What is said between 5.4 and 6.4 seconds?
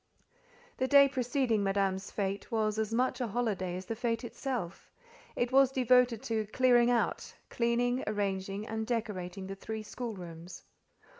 was devoted